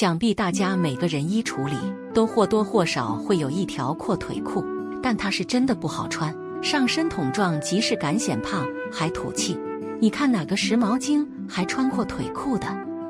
[0.00, 1.76] 想必大家每个人衣橱里
[2.14, 4.64] 都或多或少会有一条阔腿裤，
[5.02, 9.58] 但它是真的不好穿，上身筒状，即视感显胖，还土气。
[10.00, 12.66] 你看哪个时髦精还穿阔腿裤的？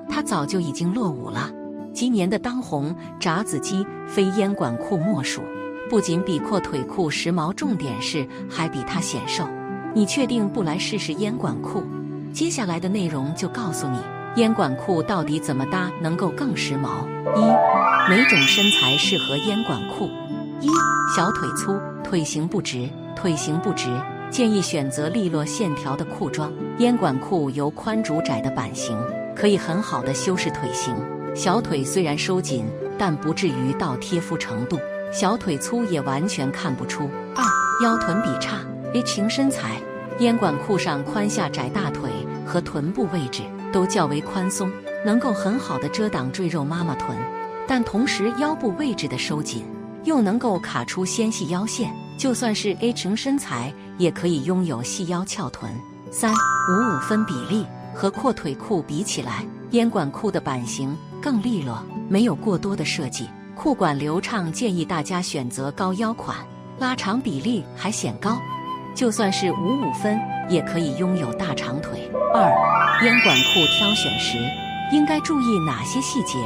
[0.08, 1.48] 他早就已经落伍了。
[1.94, 5.42] 今年的当红炸子鸡非烟管裤莫属，
[5.88, 9.46] 不仅比阔腿裤时髦，重点是还比它显瘦。
[9.94, 11.84] 你确定不来试试烟管裤？
[12.32, 13.98] 接下来的内容就告诉你，
[14.36, 17.04] 烟管裤到底怎么搭能够更时髦。
[17.34, 20.08] 一，哪种身材适合烟管裤？
[20.60, 20.68] 一，
[21.16, 23.88] 小腿粗，腿型不直，腿型不直，
[24.30, 26.52] 建议选择利落线条的裤装。
[26.78, 28.96] 烟管裤由宽主窄的版型，
[29.34, 30.94] 可以很好的修饰腿型。
[31.34, 32.64] 小腿虽然收紧，
[32.96, 34.76] 但不至于到贴肤程度；
[35.12, 37.10] 小腿粗也完全看不出。
[37.34, 37.44] 二，
[37.84, 38.58] 腰臀比差。
[38.94, 39.80] H 型身材，
[40.18, 42.10] 烟管裤上宽下窄大腿
[42.50, 44.68] 和臀部位置都较为宽松，
[45.06, 47.16] 能够很好的遮挡赘肉妈妈臀，
[47.68, 49.64] 但同时腰部位置的收紧
[50.02, 55.70] 又能够卡出纤细腰线，就算是 A 型身材也可以拥有细腰翘臀。
[56.10, 66.36] 三五五分比例和阔腿裤比起来，烟管裤的版型更利落，没有过多的设计，裤管流畅，建议大家选择高腰款，
[66.80, 68.36] 拉长比例还显高。
[68.94, 72.10] 就算是五五分，也可以拥有大长腿。
[72.34, 72.42] 二，
[73.04, 74.38] 烟管裤挑选时
[74.92, 76.38] 应该注意哪些细节？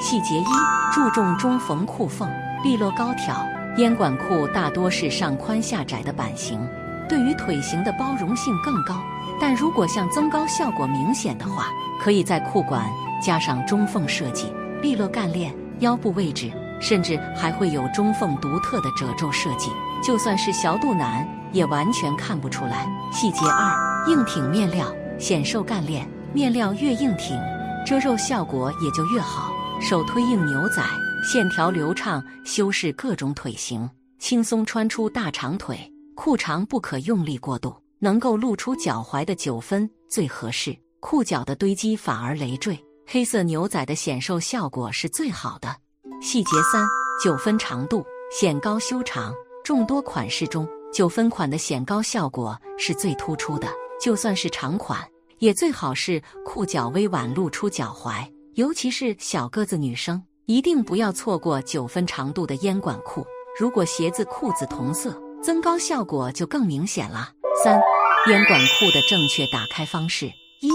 [0.00, 0.44] 细节一，
[0.92, 2.30] 注重中缝裤缝，
[2.62, 3.34] 利落高挑。
[3.78, 6.60] 烟管裤大多是上宽下窄的版型，
[7.08, 9.02] 对于腿型的包容性更高。
[9.40, 11.66] 但如果想增高效果明显的话，
[12.00, 12.84] 可以在裤管
[13.20, 15.52] 加上中缝设计，利落干练。
[15.80, 19.70] 腰部位置甚至还会有中缝独特的褶皱设计，
[20.02, 21.24] 就算是小肚腩。
[21.52, 22.86] 也完全看不出来。
[23.12, 26.08] 细节二：硬挺面料，显瘦干练。
[26.34, 27.38] 面料越硬挺，
[27.86, 29.50] 遮肉效果也就越好。
[29.80, 30.82] 手推硬牛仔，
[31.24, 35.78] 线条流畅，修饰各种腿型，轻松穿出大长腿。
[36.14, 40.76] 裤长不可用力过度，能够露出脚踝的九分最合适。
[41.00, 42.78] 裤脚的堆积反而累赘。
[43.06, 45.74] 黑色牛仔的显瘦效果是最好的。
[46.20, 46.84] 细节三：
[47.24, 48.04] 九分长度，
[48.38, 49.32] 显高修长。
[49.64, 50.68] 众多款式中。
[50.92, 53.68] 九分款的显高效果是最突出的，
[54.00, 55.00] 就算是长款，
[55.38, 63.24] 也最好是裤脚微挽露出脚踝，尤其是小个子女生，一定不要错过九分长度的烟管裤。
[63.60, 67.30] 如果鞋子、裤子同色，增高效果就更明显了。
[67.62, 67.80] 三，
[68.28, 70.26] 烟管裤的正确打开方式：
[70.60, 70.68] 一，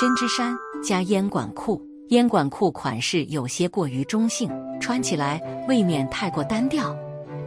[0.00, 1.80] 针织衫加烟管裤。
[2.08, 4.50] 烟管裤款式有些过于中性，
[4.80, 6.96] 穿起来未免太过单调。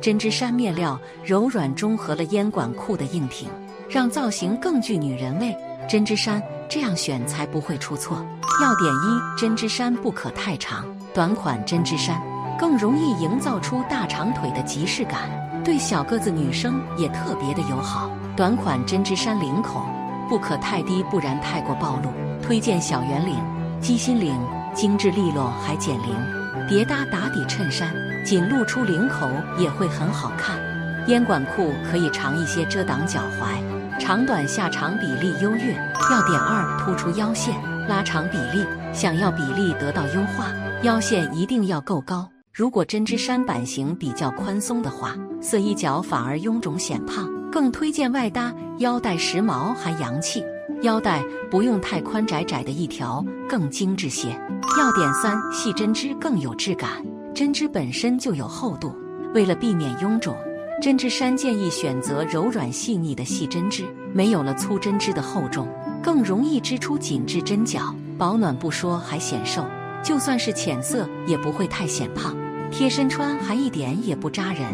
[0.02, 3.48] 针织衫面料柔软，中和了烟管裤的硬挺，
[3.88, 5.56] 让造型更具女人味。
[5.88, 8.26] 针织衫这样选才不会出错。
[8.62, 12.20] 要点一：针织衫不可太长，短款针织衫
[12.60, 15.30] 更容易营造出大长腿的即视感，
[15.64, 18.10] 对小个子女生也特别的友好。
[18.36, 19.86] 短款针织衫领口
[20.28, 22.10] 不可太低，不然太过暴露。
[22.42, 23.36] 推荐小圆领、
[23.80, 24.36] 鸡心领，
[24.74, 27.94] 精致利落还减龄，叠搭打底衬衫。
[28.24, 30.60] 仅露出领口也会很好看。
[31.08, 35.74] 烟管裤可以长一些，遮挡脚踝，长短下长比例优越。
[36.12, 37.56] 要点二：突出腰线，
[37.88, 38.66] 拉长比例。
[38.94, 40.48] 想要比例得到优化，
[40.84, 42.30] 腰线一定要够高。
[42.54, 47.30] 如果针织衫版型比较宽松的话，色衣角反而臃肿显胖。
[47.52, 50.44] 更推荐外搭腰带，时髦还洋气。
[50.84, 54.30] 腰带不用太宽，窄窄的一条更精致些。
[54.78, 56.90] 要点三：细针织更有质感。
[57.34, 58.94] 针织本身就有厚度，
[59.34, 60.36] 为了避免臃肿，
[60.82, 65.68] 针织衫建议选择柔软细腻的细针织，没有了粗针织的厚重，
[66.04, 67.96] 更容易织出紧致针脚。
[68.18, 69.66] 保暖不说，还显瘦，
[70.04, 72.36] 就算是浅色也不会太显胖，
[72.70, 74.66] 贴身穿还一点也不扎人。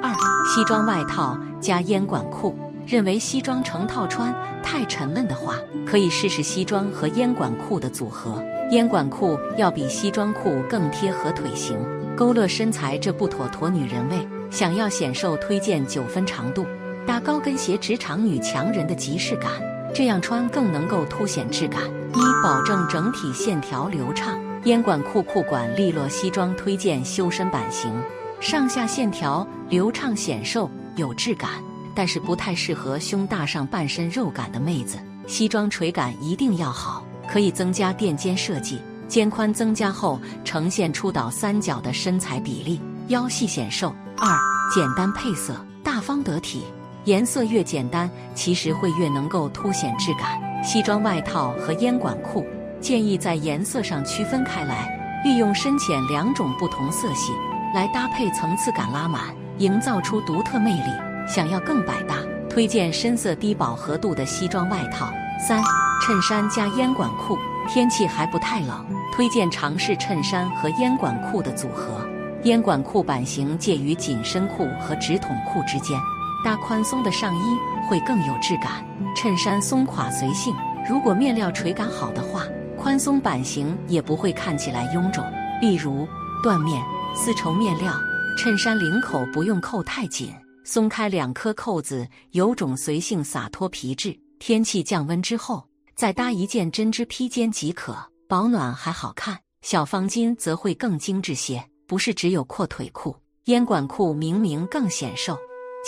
[0.00, 0.14] 二，
[0.46, 2.56] 西装外套加烟管裤，
[2.86, 8.42] 认为西装成套穿太沉闷的话，可以试试西装和烟管裤的组合。
[8.70, 11.78] 烟管裤要比西装裤更贴合腿型，
[12.16, 14.26] 勾勒身材，这不妥妥女人味。
[14.50, 16.66] 想要显瘦，推荐九分长度，
[17.06, 19.52] 搭高跟鞋，职场女强人的即视感，
[19.94, 21.80] 这样穿更能够凸显质感。
[22.12, 24.36] 一，保证整体线条流畅。
[24.64, 27.92] 烟管裤裤管利落，西装推荐修身版型，
[28.40, 31.50] 上下线条流畅显瘦有质感，
[31.94, 34.98] 但是不太适合胸大上半身肉感的妹子。
[35.28, 37.05] 西装垂感一定要好。
[37.28, 43.94] 可以增加垫肩设计，肩宽增加后呈现出倒三角的身材比例，腰细显瘦。
[44.18, 44.38] 二，
[44.74, 46.64] 简单配色，大方得体，
[47.04, 50.40] 颜色越简单，其实会越能够凸显质感。
[50.64, 52.44] 西装外套和烟管裤
[52.80, 54.88] 建议在颜色上区分开来，
[55.22, 57.32] 利用深浅两种不同色系
[57.74, 60.90] 来搭配，层次感拉满，营造出独特魅力。
[61.28, 62.16] 想要更百搭，
[62.48, 65.12] 推荐深色低饱和度的西装外套。
[65.46, 65.62] 三、
[66.06, 67.36] 衬衫加烟管裤，
[67.68, 72.00] 天气还不太冷，推荐尝试衬衫和烟管裤的组合。
[72.44, 75.98] 烟管裤版型介于紧身裤和直筒裤之间，
[76.44, 77.58] 搭宽松的上衣
[77.88, 78.86] 会更有质感。
[79.16, 80.54] 衬衫松垮随性，
[80.88, 82.44] 如果面料垂感好的话，
[82.78, 85.24] 宽松版型也不会看起来臃肿。
[85.60, 86.06] 例如
[86.40, 86.80] 缎面、
[87.16, 87.92] 丝绸面料
[88.38, 90.32] 衬衫，领口不用扣太紧，
[90.62, 94.16] 松开两颗扣子，有种随性洒脱皮质。
[94.38, 95.64] 天气降温之后，
[95.96, 97.96] 再搭一件针织披肩即可，
[98.28, 99.40] 保暖还好看。
[99.62, 101.66] 小方巾则会更精致些。
[101.86, 105.38] 不是只有阔腿裤，烟管裤明明更显瘦。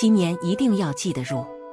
[0.01, 1.45] 今年一定要记得入。